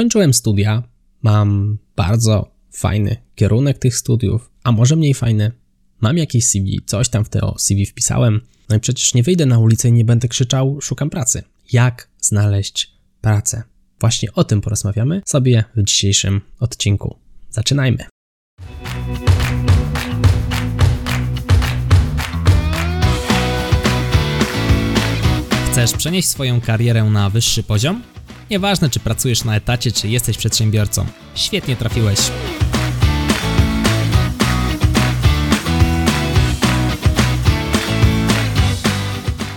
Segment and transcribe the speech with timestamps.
[0.00, 0.82] Skończyłem studia,
[1.22, 5.52] mam bardzo fajny kierunek tych studiów, a może mniej fajny.
[6.00, 8.40] Mam jakieś CV, coś tam w to CV wpisałem.
[8.68, 11.42] No i przecież nie wyjdę na ulicę i nie będę krzyczał: Szukam pracy.
[11.72, 13.62] Jak znaleźć pracę?
[14.00, 17.16] Właśnie o tym porozmawiamy sobie w dzisiejszym odcinku.
[17.50, 18.04] Zaczynajmy.
[25.70, 28.02] Chcesz przenieść swoją karierę na wyższy poziom?
[28.50, 31.06] Nieważne, czy pracujesz na etacie, czy jesteś przedsiębiorcą.
[31.34, 32.18] Świetnie trafiłeś.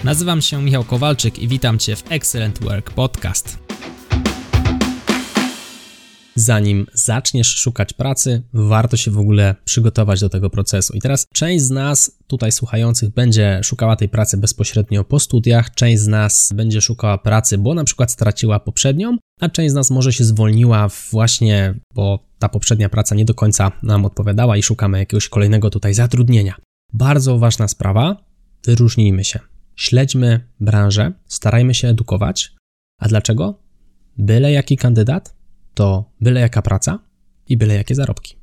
[0.04, 3.63] Nazywam się Michał Kowalczyk i witam Cię w Excellent Work Podcast.
[6.44, 10.94] Zanim zaczniesz szukać pracy, warto się w ogóle przygotować do tego procesu.
[10.94, 16.02] I teraz część z nas tutaj słuchających będzie szukała tej pracy bezpośrednio po studiach, część
[16.02, 20.14] z nas będzie szukała pracy, bo na przykład straciła poprzednią, a część z nas może
[20.14, 25.30] się zwolniła właśnie, bo ta poprzednia praca nie do końca nam odpowiadała i szukamy jakiegoś
[25.30, 26.56] kolejnego tutaj zatrudnienia.
[26.94, 28.24] Bardzo ważna sprawa,
[28.66, 29.40] wyróżnijmy się.
[29.76, 32.54] Śledźmy branżę, starajmy się edukować.
[33.00, 33.60] A dlaczego?
[34.18, 35.43] Byle jaki kandydat
[35.74, 37.00] to byle jaka praca
[37.48, 38.36] i byle jakie zarobki.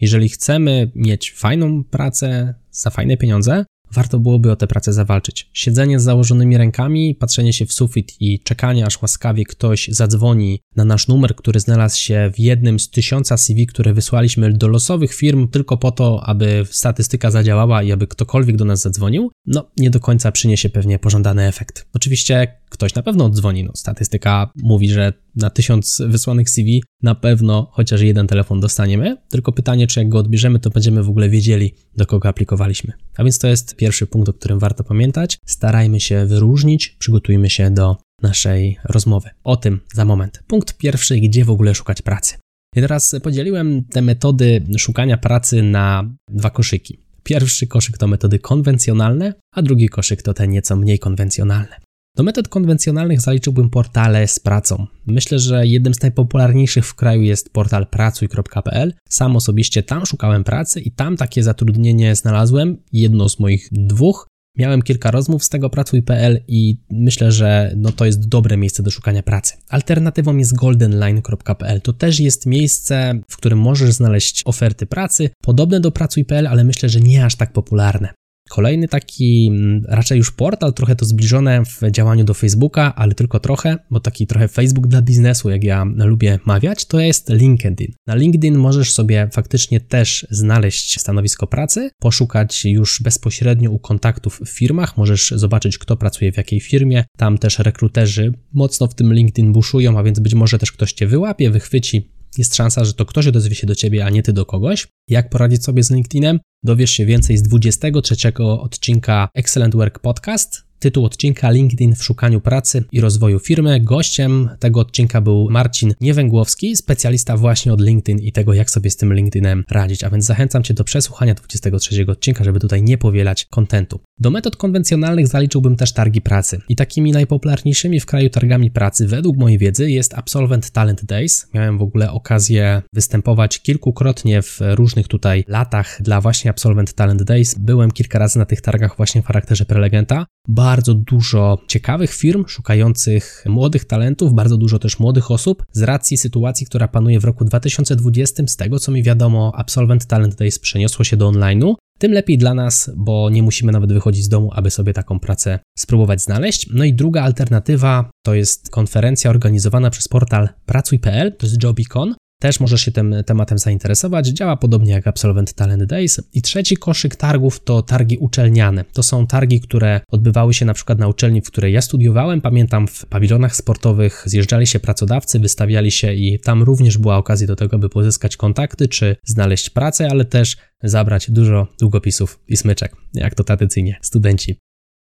[0.00, 5.50] Jeżeli chcemy mieć fajną pracę za fajne pieniądze, warto byłoby o tę pracę zawalczyć.
[5.52, 10.84] Siedzenie z założonymi rękami, patrzenie się w sufit i czekanie, aż łaskawie ktoś zadzwoni na
[10.84, 15.48] nasz numer, który znalazł się w jednym z tysiąca CV, które wysłaliśmy do losowych firm
[15.48, 20.00] tylko po to, aby statystyka zadziałała i aby ktokolwiek do nas zadzwonił, no nie do
[20.00, 21.86] końca przyniesie pewnie pożądany efekt.
[21.94, 23.64] Oczywiście ktoś na pewno odzwoni.
[23.64, 29.52] No, statystyka mówi, że na tysiąc wysłanych CV na pewno chociaż jeden telefon dostaniemy, tylko
[29.52, 32.92] pytanie, czy jak go odbierzemy, to będziemy w ogóle wiedzieli, do kogo aplikowaliśmy.
[33.16, 35.38] A więc to jest pierwszy punkt, o którym warto pamiętać.
[35.46, 39.30] Starajmy się wyróżnić, przygotujmy się do naszej rozmowy.
[39.44, 40.42] O tym za moment.
[40.46, 42.34] Punkt pierwszy, gdzie w ogóle szukać pracy.
[42.76, 46.98] I teraz podzieliłem te metody szukania pracy na dwa koszyki.
[47.22, 51.87] Pierwszy koszyk to metody konwencjonalne, a drugi koszyk to te nieco mniej konwencjonalne.
[52.18, 54.86] Do metod konwencjonalnych zaliczyłbym portale z pracą.
[55.06, 58.94] Myślę, że jednym z najpopularniejszych w kraju jest portal pracuj.pl.
[59.08, 64.28] Sam osobiście tam szukałem pracy i tam takie zatrudnienie znalazłem, jedno z moich dwóch.
[64.56, 68.90] Miałem kilka rozmów z tego pracuj.pl i myślę, że no to jest dobre miejsce do
[68.90, 69.54] szukania pracy.
[69.68, 71.80] Alternatywą jest goldenline.pl.
[71.80, 76.88] To też jest miejsce, w którym możesz znaleźć oferty pracy, podobne do pracuj.pl, ale myślę,
[76.88, 78.17] że nie aż tak popularne.
[78.48, 83.40] Kolejny taki mm, raczej już portal, trochę to zbliżone w działaniu do Facebooka, ale tylko
[83.40, 87.92] trochę, bo taki trochę Facebook dla biznesu, jak ja lubię mawiać, to jest LinkedIn.
[88.06, 94.48] Na LinkedIn możesz sobie faktycznie też znaleźć stanowisko pracy, poszukać już bezpośrednio u kontaktów w
[94.48, 97.04] firmach, możesz zobaczyć, kto pracuje w jakiej firmie.
[97.16, 101.06] Tam też rekruterzy mocno w tym LinkedIn buszują, a więc być może też ktoś cię
[101.06, 104.46] wyłapie, wychwyci jest szansa, że to ktoś odezwie się do ciebie, a nie ty do
[104.46, 104.88] kogoś.
[105.08, 106.40] Jak poradzić sobie z LinkedInem?
[106.62, 110.67] Dowiesz się więcej z 23 odcinka Excellent Work Podcast.
[110.78, 113.80] Tytuł odcinka LinkedIn w szukaniu pracy i rozwoju firmy.
[113.80, 118.96] Gościem tego odcinka był Marcin Niewęgłowski, specjalista właśnie od LinkedIn i tego, jak sobie z
[118.96, 120.04] tym LinkedInem radzić.
[120.04, 124.00] A więc zachęcam Cię do przesłuchania 23 odcinka, żeby tutaj nie powielać kontentu.
[124.18, 126.60] Do metod konwencjonalnych zaliczyłbym też targi pracy.
[126.68, 131.48] I takimi najpopularniejszymi w kraju targami pracy, według mojej wiedzy, jest Absolvent Talent Days.
[131.54, 137.54] Miałem w ogóle okazję występować kilkukrotnie w różnych tutaj latach dla właśnie Absolvent Talent Days.
[137.58, 143.44] Byłem kilka razy na tych targach właśnie w charakterze prelegenta bardzo dużo ciekawych firm szukających
[143.46, 148.42] młodych talentów, bardzo dużo też młodych osób z racji sytuacji, która panuje w roku 2020.
[148.46, 151.74] Z tego co mi wiadomo, Absolvent Talent Days przeniosło się do online'u.
[151.98, 155.58] Tym lepiej dla nas, bo nie musimy nawet wychodzić z domu, aby sobie taką pracę
[155.78, 156.68] spróbować znaleźć.
[156.74, 162.14] No i druga alternatywa to jest konferencja organizowana przez portal pracuj.pl, to jest Jobicon.
[162.40, 164.26] Też możesz się tym tematem zainteresować.
[164.26, 166.20] Działa podobnie jak Absolvent Talent Days.
[166.32, 168.84] I trzeci koszyk targów to targi uczelniane.
[168.92, 172.40] To są targi, które odbywały się na przykład na uczelni, w której ja studiowałem.
[172.40, 177.56] Pamiętam w pawilonach sportowych zjeżdżali się pracodawcy, wystawiali się i tam również była okazja do
[177.56, 183.34] tego, by pozyskać kontakty czy znaleźć pracę, ale też zabrać dużo długopisów i smyczek, jak
[183.34, 184.58] to tradycyjnie studenci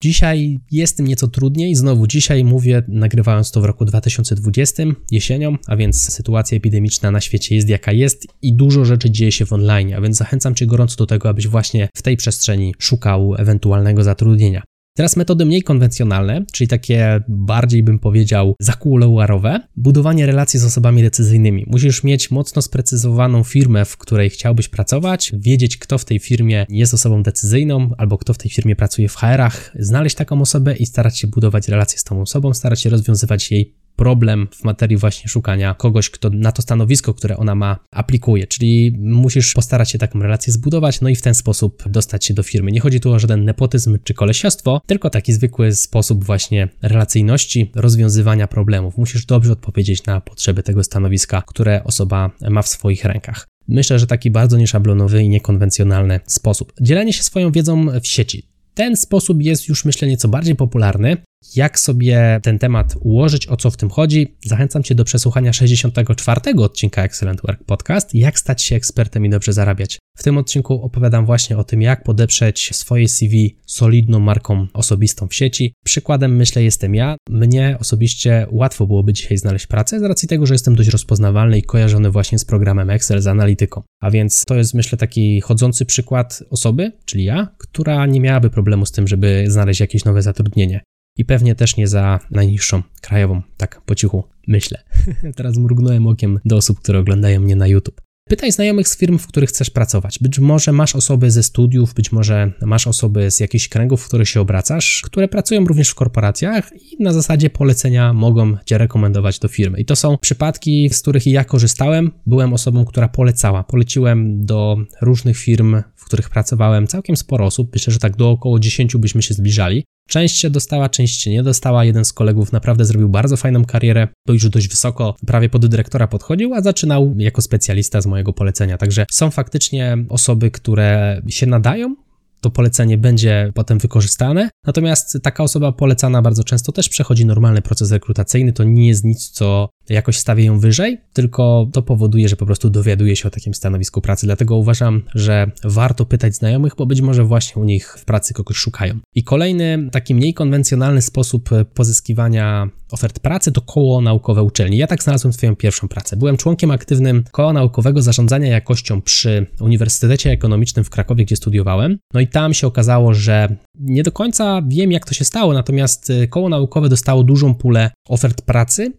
[0.04, 1.74] Dzisiaj jest tym nieco trudniej.
[1.74, 7.54] Znowu dzisiaj mówię, nagrywając to w roku 2020, jesienią, a więc sytuacja epidemiczna na świecie
[7.54, 10.96] jest jaka jest i dużo rzeczy dzieje się w online, a więc zachęcam Cię gorąco
[10.96, 14.62] do tego, abyś właśnie w tej przestrzeni szukał ewentualnego zatrudnienia.
[14.96, 21.64] Teraz metody mniej konwencjonalne, czyli takie bardziej bym powiedział zakuluarowe, budowanie relacji z osobami decyzyjnymi.
[21.66, 26.94] Musisz mieć mocno sprecyzowaną firmę, w której chciałbyś pracować, wiedzieć kto w tej firmie jest
[26.94, 31.18] osobą decyzyjną albo kto w tej firmie pracuje w HR-ach, znaleźć taką osobę i starać
[31.18, 35.74] się budować relacje z tą osobą, starać się rozwiązywać jej problem w materii właśnie szukania
[35.74, 38.46] kogoś, kto na to stanowisko, które ona ma, aplikuje.
[38.46, 42.42] Czyli musisz postarać się taką relację zbudować, no i w ten sposób dostać się do
[42.42, 42.72] firmy.
[42.72, 48.46] Nie chodzi tu o żaden nepotyzm czy kolesiostwo, tylko taki zwykły sposób właśnie relacyjności, rozwiązywania
[48.46, 48.98] problemów.
[48.98, 53.46] Musisz dobrze odpowiedzieć na potrzeby tego stanowiska, które osoba ma w swoich rękach.
[53.68, 56.72] Myślę, że taki bardzo nieszablonowy i niekonwencjonalny sposób.
[56.80, 58.48] Dzielenie się swoją wiedzą w sieci.
[58.74, 61.16] Ten sposób jest już, myślę, nieco bardziej popularny.
[61.56, 64.36] Jak sobie ten temat ułożyć, o co w tym chodzi?
[64.46, 68.14] Zachęcam Cię do przesłuchania 64 odcinka Excellent Work Podcast.
[68.14, 69.98] Jak stać się ekspertem i dobrze zarabiać.
[70.18, 75.34] W tym odcinku opowiadam właśnie o tym, jak podeprzeć swoje CV solidną marką osobistą w
[75.34, 75.74] sieci.
[75.84, 77.16] Przykładem, myślę, jestem ja.
[77.28, 81.62] Mnie osobiście łatwo byłoby dzisiaj znaleźć pracę z racji tego, że jestem dość rozpoznawalny i
[81.62, 83.82] kojarzony właśnie z programem Excel, z analityką.
[84.02, 88.86] A więc to jest, myślę, taki chodzący przykład osoby, czyli ja, która nie miałaby problemu
[88.86, 90.80] z tym, żeby znaleźć jakieś nowe zatrudnienie.
[91.16, 94.82] I pewnie też nie za najniższą krajową, tak po cichu myślę.
[95.36, 98.00] Teraz mrugnąłem okiem do osób, które oglądają mnie na YouTube.
[98.28, 100.18] Pytaj znajomych z firm, w których chcesz pracować.
[100.18, 104.28] Być może masz osoby ze studiów, być może masz osoby z jakichś kręgów, w których
[104.28, 109.48] się obracasz, które pracują również w korporacjach i na zasadzie polecenia mogą cię rekomendować do
[109.48, 109.80] firmy.
[109.80, 112.12] I to są przypadki, z których ja korzystałem.
[112.26, 113.64] Byłem osobą, która polecała.
[113.64, 117.70] Poleciłem do różnych firm, w których pracowałem całkiem sporo osób.
[117.72, 119.84] Myślę, że tak do około 10 byśmy się zbliżali.
[120.08, 121.84] Część się dostała, część się nie dostała.
[121.84, 126.06] Jeden z kolegów naprawdę zrobił bardzo fajną karierę, był już dość wysoko, prawie pod dyrektora
[126.06, 128.78] podchodził, a zaczynał jako specjalista z mojego polecenia.
[128.78, 131.96] Także są faktycznie osoby, które się nadają,
[132.40, 134.50] to polecenie będzie potem wykorzystane.
[134.66, 138.52] Natomiast taka osoba polecana bardzo często też przechodzi normalny proces rekrutacyjny.
[138.52, 142.70] To nie jest nic, co jakoś stawia ją wyżej, tylko to powoduje, że po prostu
[142.70, 144.26] dowiaduje się o takim stanowisku pracy.
[144.26, 148.56] Dlatego uważam, że warto pytać znajomych, bo być może właśnie u nich w pracy kogoś
[148.56, 148.98] szukają.
[149.14, 154.76] I kolejny taki mniej konwencjonalny sposób pozyskiwania ofert pracy to koło naukowe uczelni.
[154.76, 156.16] Ja tak znalazłem swoją pierwszą pracę.
[156.16, 161.98] Byłem członkiem aktywnym koła naukowego zarządzania jakością przy Uniwersytecie Ekonomicznym w Krakowie, gdzie studiowałem.
[162.14, 166.12] No i tam się okazało, że nie do końca wiem, jak to się stało, natomiast
[166.30, 168.92] koło naukowe dostało dużą pulę ofert pracy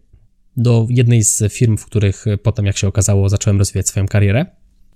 [0.57, 4.45] do jednej z firm, w których potem, jak się okazało, zacząłem rozwijać swoją karierę.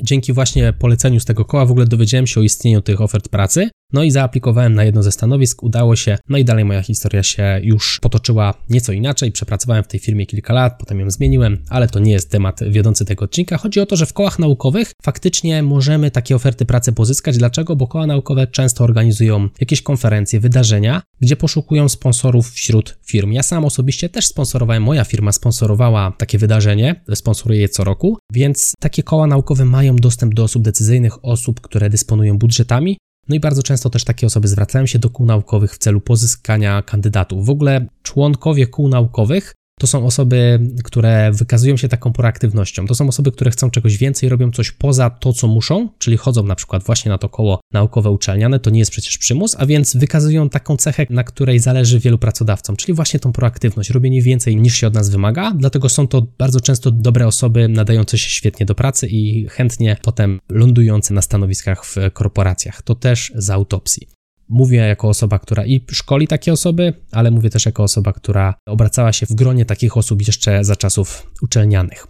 [0.04, 3.70] Dzięki właśnie poleceniu z tego koła w ogóle dowiedziałem się o istnieniu tych ofert pracy
[3.94, 7.60] no i zaaplikowałem na jedno ze stanowisk, udało się, no i dalej moja historia się
[7.64, 9.32] już potoczyła nieco inaczej.
[9.32, 13.06] Przepracowałem w tej firmie kilka lat, potem ją zmieniłem, ale to nie jest temat wiodący
[13.06, 13.58] tego odcinka.
[13.58, 17.38] Chodzi o to, że w kołach naukowych faktycznie możemy takie oferty pracy pozyskać.
[17.38, 17.76] Dlaczego?
[17.76, 23.32] Bo koła naukowe często organizują jakieś konferencje, wydarzenia, gdzie poszukują sponsorów wśród firm.
[23.32, 28.74] Ja sam osobiście też sponsorowałem, moja firma sponsorowała takie wydarzenie, sponsoruję je co roku, więc
[28.80, 32.98] takie koła naukowe mają dostęp do osób decyzyjnych, osób, które dysponują budżetami,
[33.30, 36.82] no i bardzo często też takie osoby zwracają się do kół naukowych w celu pozyskania
[36.82, 37.46] kandydatów.
[37.46, 42.88] W ogóle członkowie kół naukowych to są osoby, które wykazują się taką proaktywnością.
[42.88, 46.44] To są osoby, które chcą czegoś więcej, robią coś poza to, co muszą, czyli chodzą
[46.44, 49.98] na przykład właśnie na to koło naukowe uczelniane, to nie jest przecież przymus, a więc
[49.98, 54.76] wykazują taką cechę, na której zależy wielu pracodawcom, czyli właśnie tą proaktywność, robienie więcej niż
[54.76, 58.76] się od nas wymaga, dlatego są to bardzo często dobre osoby, nadające się świetnie do
[58.76, 62.82] pracy i chętnie potem lądujące na stanowiskach w korporacjach.
[62.82, 64.19] To też z autopsji.
[64.50, 69.14] Mówię jako osoba, która i szkoli takie osoby, ale mówię też jako osoba, która obracała
[69.14, 72.08] się w gronie takich osób jeszcze za czasów uczelnianych.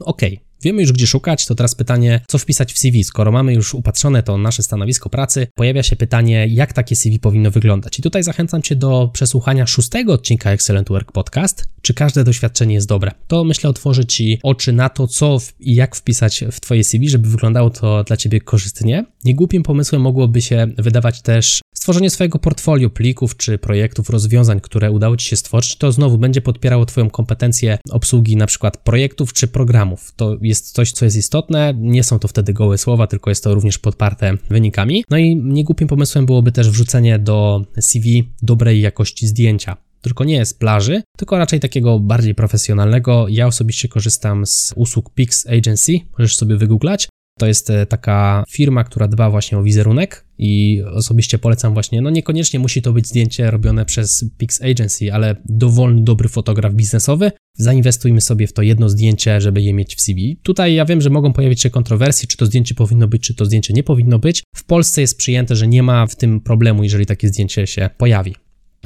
[0.00, 0.52] Okej, okay.
[0.62, 3.04] Wiemy już, gdzie szukać, to teraz pytanie, co wpisać w CV.
[3.04, 7.50] Skoro mamy już upatrzone to nasze stanowisko pracy, pojawia się pytanie, jak takie CV powinno
[7.50, 7.98] wyglądać.
[7.98, 11.68] I tutaj zachęcam Cię do przesłuchania szóstego odcinka Excellent Work Podcast.
[11.82, 13.10] Czy każde doświadczenie jest dobre?
[13.26, 17.28] To myślę otworzy Ci oczy na to, co i jak wpisać w Twoje CV, żeby
[17.28, 19.04] wyglądało to dla Ciebie korzystnie.
[19.24, 25.16] Niegłupim pomysłem mogłoby się wydawać też stworzenie swojego portfolio plików czy projektów, rozwiązań, które udało
[25.16, 25.76] Ci się stworzyć.
[25.76, 30.12] To znowu będzie podpierało Twoją kompetencję obsługi na przykład projektów czy programów.
[30.16, 31.74] To jest coś, co jest istotne.
[31.76, 35.04] Nie są to wtedy gołe słowa, tylko jest to również podparte wynikami.
[35.10, 40.54] No i niegłupim pomysłem byłoby też wrzucenie do CV dobrej jakości zdjęcia tylko nie z
[40.54, 43.26] plaży, tylko raczej takiego bardziej profesjonalnego.
[43.28, 47.08] Ja osobiście korzystam z usług Pix Agency, możesz sobie wygooglać.
[47.42, 52.10] To jest e, taka firma, która dba właśnie o wizerunek i osobiście polecam właśnie, no
[52.10, 57.32] niekoniecznie musi to być zdjęcie robione przez Pix Agency, ale dowolny, dobry fotograf biznesowy.
[57.56, 60.36] Zainwestujmy sobie w to jedno zdjęcie, żeby je mieć w CV.
[60.42, 63.44] Tutaj ja wiem, że mogą pojawić się kontrowersje, czy to zdjęcie powinno być, czy to
[63.44, 64.42] zdjęcie nie powinno być.
[64.54, 68.34] W Polsce jest przyjęte, że nie ma w tym problemu, jeżeli takie zdjęcie się pojawi.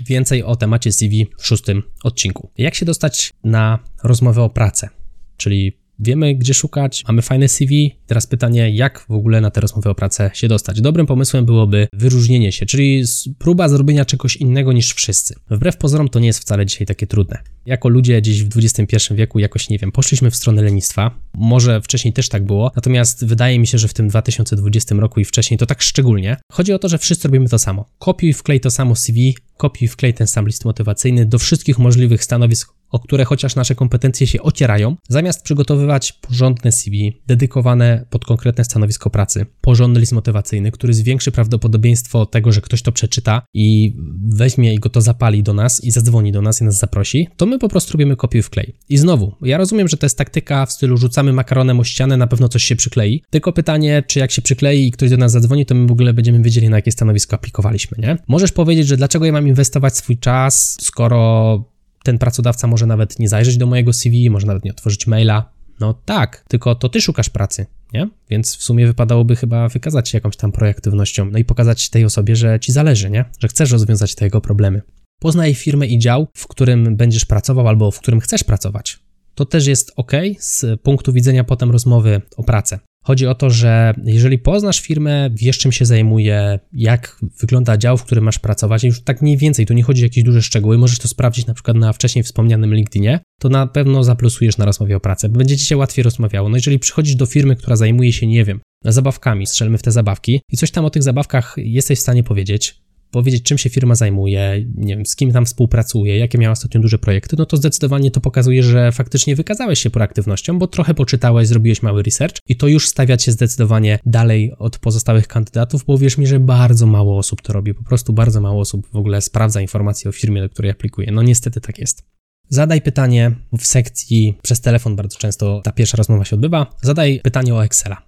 [0.07, 2.51] Więcej o temacie CV w szóstym odcinku.
[2.59, 4.89] Jak się dostać na rozmowę o pracę?
[5.37, 7.97] Czyli wiemy gdzie szukać, mamy fajne CV.
[8.07, 10.81] Teraz pytanie, jak w ogóle na te rozmowy o pracę się dostać?
[10.81, 13.05] Dobrym pomysłem byłoby wyróżnienie się, czyli
[13.39, 15.35] próba zrobienia czegoś innego niż wszyscy.
[15.51, 17.39] Wbrew pozorom to nie jest wcale dzisiaj takie trudne.
[17.67, 21.11] Jako ludzie dziś w XXI wieku jakoś, nie wiem, poszliśmy w stronę lenistwa.
[21.35, 25.25] Może wcześniej też tak było, natomiast wydaje mi się, że w tym 2020 roku i
[25.25, 26.37] wcześniej to tak szczególnie.
[26.53, 27.85] Chodzi o to, że wszyscy robimy to samo.
[27.99, 32.73] Kopiuj, wklej to samo CV, kopiuj, wklej ten sam list motywacyjny do wszystkich możliwych stanowisk,
[32.97, 39.11] o które chociaż nasze kompetencje się ocierają, zamiast przygotowywać porządne CV dedykowane pod konkretne stanowisko
[39.11, 43.97] pracy, porządny list motywacyjny, który zwiększy prawdopodobieństwo tego, że ktoś to przeczyta i
[44.29, 47.47] weźmie i go to zapali do nas i zadzwoni do nas i nas zaprosi, to
[47.47, 48.75] my po prostu robimy kopiuj wklej.
[48.89, 52.27] I znowu, ja rozumiem, że to jest taktyka w stylu rzucamy makaronem o ścianę, na
[52.27, 55.67] pewno coś się przyklei, tylko pytanie, czy jak się przyklei i ktoś do nas zadzwoni,
[55.67, 58.17] to my w ogóle będziemy wiedzieli, na jakie stanowisko aplikowaliśmy, nie?
[58.29, 61.76] Możesz powiedzieć, że dlaczego ja mam inwestować swój czas, skoro
[62.07, 65.51] ten pracodawca może nawet nie zajrzeć do mojego CV, może nawet nie otworzyć maila.
[65.81, 68.09] No tak, tylko to ty szukasz pracy, nie?
[68.31, 72.37] Więc w sumie wypadałoby chyba wykazać się jakąś tam proaktywnością, no i pokazać tej osobie,
[72.37, 73.25] że ci zależy, nie?
[73.41, 74.83] Że chcesz rozwiązać te jego problemy.
[75.21, 78.99] Poznaj firmę i dział, w którym będziesz pracował albo w którym chcesz pracować.
[79.35, 82.79] To też jest ok z punktu widzenia potem rozmowy o pracę.
[83.07, 88.05] Chodzi o to, że jeżeli poznasz firmę, wiesz czym się zajmuje, jak wygląda dział, w
[88.05, 90.99] którym masz pracować, już tak mniej więcej, tu nie chodzi o jakieś duże szczegóły, możesz
[90.99, 95.01] to sprawdzić na przykład na wcześniej wspomnianym LinkedInie, to na pewno zaplusujesz na rozmowie o
[95.01, 96.49] pracę, będzie ci się łatwiej rozmawiało.
[96.49, 100.41] No jeżeli przychodzisz do firmy, która zajmuje się, nie wiem, zabawkami, strzelmy w te zabawki
[100.53, 102.86] i coś tam o tych zabawkach jesteś w stanie powiedzieć,
[103.17, 106.99] powiedzieć, czym się firma zajmuje, nie wiem, z kim tam współpracuje, jakie miała ostatnio duże
[106.99, 111.83] projekty, no to zdecydowanie to pokazuje, że faktycznie wykazałeś się proaktywnością, bo trochę poczytałeś, zrobiłeś
[111.83, 116.27] mały research i to już stawia cię zdecydowanie dalej od pozostałych kandydatów, bo wierz mi,
[116.27, 120.09] że bardzo mało osób to robi, po prostu bardzo mało osób w ogóle sprawdza informacje
[120.09, 121.13] o firmie, do której aplikuje.
[121.13, 122.03] No niestety tak jest.
[122.49, 126.67] Zadaj pytanie w sekcji przez telefon, bardzo często ta pierwsza rozmowa się odbywa.
[126.83, 128.06] Zadaj pytanie o Excela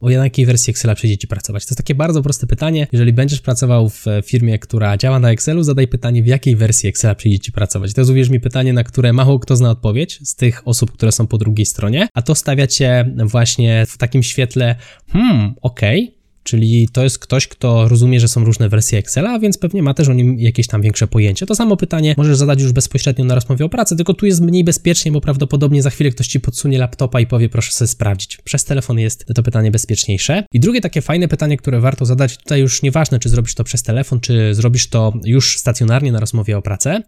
[0.00, 1.66] o jakiej wersji Excela przyjdzie Ci pracować?
[1.66, 2.86] To jest takie bardzo proste pytanie.
[2.92, 7.14] Jeżeli będziesz pracował w firmie, która działa na Excelu, zadaj pytanie, w jakiej wersji Excela
[7.14, 7.94] przyjdzie Ci pracować.
[7.94, 11.12] To jest, uwierz mi, pytanie, na które mało kto zna odpowiedź z tych osób, które
[11.12, 14.76] są po drugiej stronie, a to stawia Cię właśnie w takim świetle,
[15.12, 16.17] hmm, okej, okay,
[16.48, 20.08] Czyli to jest ktoś, kto rozumie, że są różne wersje Excela, więc pewnie ma też
[20.08, 21.46] o nim jakieś tam większe pojęcie.
[21.46, 24.64] To samo pytanie możesz zadać już bezpośrednio na rozmowie o pracy, tylko tu jest mniej
[24.64, 28.38] bezpiecznie, bo prawdopodobnie za chwilę ktoś ci podsunie laptopa i powie, proszę sobie sprawdzić.
[28.44, 30.44] Przez telefon jest to pytanie bezpieczniejsze.
[30.52, 33.82] I drugie takie fajne pytanie, które warto zadać, tutaj już nieważne, czy zrobisz to przez
[33.82, 37.02] telefon, czy zrobisz to już stacjonarnie na rozmowie o pracę.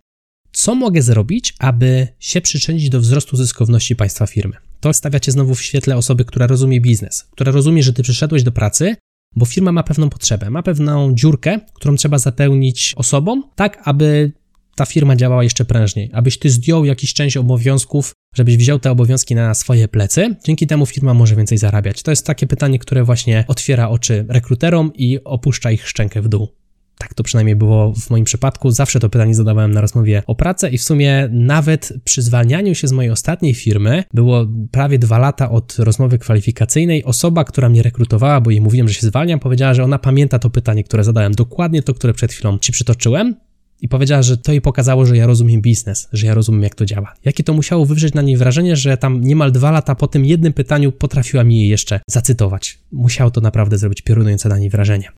[0.52, 4.56] Co mogę zrobić, aby się przyczynić do wzrostu zyskowności państwa firmy?
[4.80, 8.42] To stawia cię znowu w świetle osoby, która rozumie biznes, która rozumie, że ty przyszedłeś
[8.42, 8.96] do pracy
[9.36, 14.32] bo firma ma pewną potrzebę, ma pewną dziurkę, którą trzeba zapełnić osobom, tak aby
[14.76, 19.34] ta firma działała jeszcze prężniej, abyś ty zdjął jakiś część obowiązków, żebyś wziął te obowiązki
[19.34, 20.36] na swoje plecy.
[20.44, 22.02] Dzięki temu firma może więcej zarabiać.
[22.02, 26.59] To jest takie pytanie, które właśnie otwiera oczy rekruterom i opuszcza ich szczękę w dół.
[27.00, 28.70] Tak to przynajmniej było w moim przypadku.
[28.70, 32.88] Zawsze to pytanie zadawałem na rozmowie o pracę i w sumie nawet przy zwalnianiu się
[32.88, 38.40] z mojej ostatniej firmy, było prawie dwa lata od rozmowy kwalifikacyjnej, osoba, która mnie rekrutowała,
[38.40, 41.82] bo jej mówiłem, że się zwalniam, powiedziała, że ona pamięta to pytanie, które zadałem, dokładnie
[41.82, 43.36] to, które przed chwilą ci przytoczyłem.
[43.82, 46.84] I powiedziała, że to jej pokazało, że ja rozumiem biznes, że ja rozumiem, jak to
[46.84, 47.14] działa.
[47.24, 50.52] Jakie to musiało wywrzeć na niej wrażenie, że tam niemal dwa lata po tym jednym
[50.52, 52.78] pytaniu potrafiła mi je jeszcze zacytować.
[52.92, 55.08] Musiało to naprawdę zrobić piorunujące na niej wrażenie.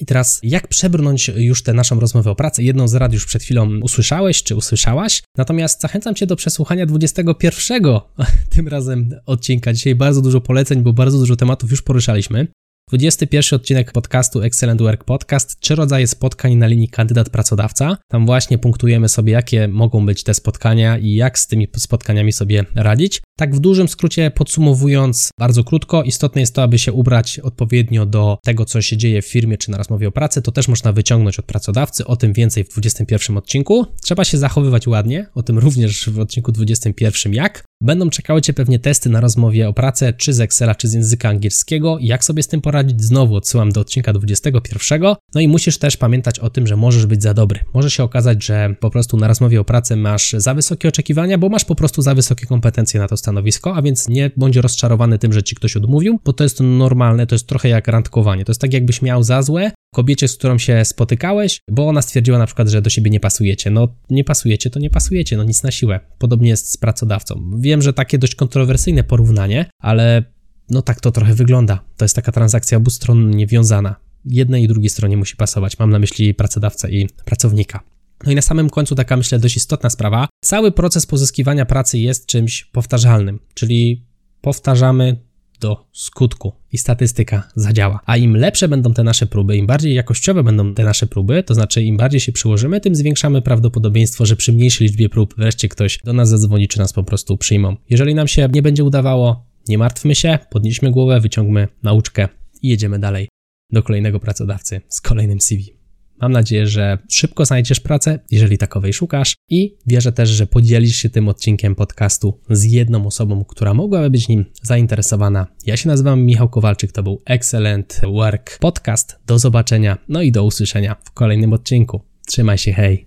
[0.00, 2.62] I teraz, jak przebrnąć już tę naszą rozmowę o pracy?
[2.62, 5.22] Jedną z rad już przed chwilą usłyszałeś, czy usłyszałaś.
[5.36, 7.82] Natomiast zachęcam Cię do przesłuchania 21
[8.56, 9.72] tym razem odcinka.
[9.72, 12.46] Dzisiaj bardzo dużo poleceń, bo bardzo dużo tematów już poruszaliśmy.
[12.90, 15.60] 21 odcinek podcastu Excellent Work Podcast.
[15.60, 17.96] Trzy rodzaje spotkań na linii kandydat-pracodawca.
[18.08, 22.64] Tam właśnie punktujemy sobie, jakie mogą być te spotkania i jak z tymi spotkaniami sobie
[22.74, 23.22] radzić.
[23.36, 28.38] Tak w dużym skrócie podsumowując, bardzo krótko, istotne jest to, aby się ubrać odpowiednio do
[28.44, 30.42] tego, co się dzieje w firmie czy na rozmowie o pracy.
[30.42, 33.86] To też można wyciągnąć od pracodawcy, o tym więcej w 21 odcinku.
[34.02, 37.64] Trzeba się zachowywać ładnie, o tym również w odcinku 21 jak.
[37.80, 41.28] Będą czekały Cię pewnie testy na rozmowie o pracę, czy z Excela, czy z języka
[41.28, 41.96] angielskiego.
[42.00, 43.02] Jak sobie z tym poradzić?
[43.02, 45.02] Znowu odsyłam do odcinka 21.
[45.34, 47.60] No i musisz też pamiętać o tym, że możesz być za dobry.
[47.74, 51.48] Może się okazać, że po prostu na rozmowie o pracę masz za wysokie oczekiwania, bo
[51.48, 55.32] masz po prostu za wysokie kompetencje na to stanowisko, a więc nie bądź rozczarowany tym,
[55.32, 58.44] że Ci ktoś odmówił, bo to jest normalne, to jest trochę jak randkowanie.
[58.44, 62.38] To jest tak, jakbyś miał za złe kobiecie, z którą się spotykałeś, bo ona stwierdziła
[62.38, 63.70] na przykład, że do siebie nie pasujecie.
[63.70, 66.00] No nie pasujecie, to nie pasujecie, no nic na siłę.
[66.18, 67.50] Podobnie jest z pracodawcą.
[67.58, 70.24] Wiem, że takie dość kontrowersyjne porównanie, ale
[70.70, 71.84] no tak to trochę wygląda.
[71.96, 73.96] To jest taka transakcja obustronnie wiązana.
[74.24, 75.78] Jednej i drugiej stronie musi pasować.
[75.78, 77.80] Mam na myśli pracodawcę i pracownika.
[78.24, 80.28] No i na samym końcu taka, myślę, dość istotna sprawa.
[80.44, 84.06] Cały proces pozyskiwania pracy jest czymś powtarzalnym, czyli
[84.40, 85.25] powtarzamy
[85.58, 88.00] do skutku i statystyka zadziała.
[88.06, 91.54] A im lepsze będą te nasze próby, im bardziej jakościowe będą te nasze próby, to
[91.54, 95.98] znaczy im bardziej się przyłożymy, tym zwiększamy prawdopodobieństwo, że przy mniejszej liczbie prób wreszcie ktoś
[96.04, 97.76] do nas zadzwoni, czy nas po prostu przyjmą.
[97.90, 102.28] Jeżeli nam się nie będzie udawało, nie martwmy się, podnieśmy głowę, wyciągmy nauczkę
[102.62, 103.28] i jedziemy dalej
[103.72, 105.75] do kolejnego pracodawcy z kolejnym CV.
[106.20, 111.10] Mam nadzieję, że szybko znajdziesz pracę, jeżeli takowej szukasz, i wierzę też, że podzielisz się
[111.10, 115.46] tym odcinkiem podcastu z jedną osobą, która mogłaby być nim zainteresowana.
[115.66, 119.18] Ja się nazywam Michał Kowalczyk, to był Excellent Work Podcast.
[119.26, 122.00] Do zobaczenia, no i do usłyszenia w kolejnym odcinku.
[122.26, 123.06] Trzymaj się, hej!